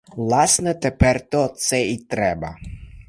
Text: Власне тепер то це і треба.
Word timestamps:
Власне 0.15 0.73
тепер 0.73 1.29
то 1.29 1.47
це 1.47 1.87
і 1.87 1.97
треба. 1.97 2.57